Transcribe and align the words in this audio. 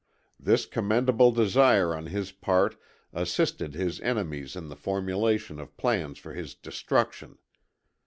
This 0.39 0.65
commendable 0.65 1.31
desire 1.31 1.93
on 1.93 2.07
his 2.07 2.31
part 2.31 2.75
assisted 3.13 3.75
his 3.75 3.99
enemies 4.01 4.55
in 4.55 4.67
the 4.67 4.75
formulation 4.75 5.59
of 5.59 5.77
plans 5.77 6.17
for 6.17 6.33
his 6.33 6.55
destruction. 6.55 7.37